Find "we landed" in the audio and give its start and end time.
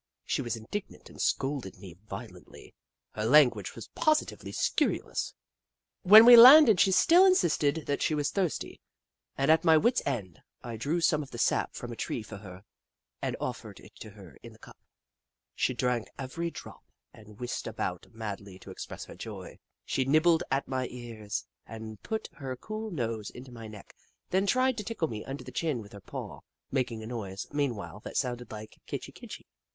6.25-6.79